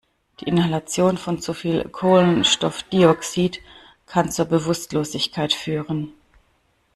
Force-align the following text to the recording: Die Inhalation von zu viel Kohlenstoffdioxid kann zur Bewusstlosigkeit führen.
Die 0.39 0.45
Inhalation 0.45 1.15
von 1.19 1.41
zu 1.41 1.53
viel 1.53 1.83
Kohlenstoffdioxid 1.87 3.61
kann 4.07 4.31
zur 4.31 4.45
Bewusstlosigkeit 4.45 5.53
führen. 5.53 6.11